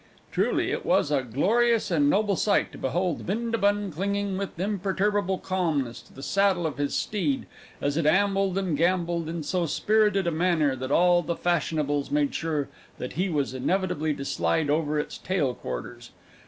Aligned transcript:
Truly, 0.31 0.71
it 0.71 0.83
was 0.83 1.11
a 1.11 1.21
glorious 1.21 1.91
and 1.91 2.09
noble 2.09 2.35
sight 2.35 2.71
to 2.71 2.77
behold 2.79 3.27
Bindabun 3.27 3.91
clinging 3.93 4.35
with 4.35 4.59
imperturbable 4.59 5.37
calmness 5.37 6.01
to 6.01 6.11
the 6.11 6.23
saddle 6.23 6.65
of 6.65 6.79
his 6.79 6.95
steed, 6.95 7.45
as 7.79 7.97
it 7.97 8.07
ambled 8.07 8.57
and 8.57 8.75
gamboled 8.75 9.29
in 9.29 9.43
so 9.43 9.67
spirited 9.67 10.25
a 10.25 10.31
manner 10.31 10.75
that 10.75 10.89
all 10.89 11.21
the 11.21 11.35
fashionables 11.35 12.09
made 12.09 12.33
sure 12.33 12.67
that 12.97 13.13
he 13.13 13.29
was 13.29 13.53
inevitably 13.53 14.15
to 14.15 14.25
slide 14.25 14.71
over 14.71 14.97
its 14.99 15.19
tail 15.19 15.53
quarters! 15.53 16.09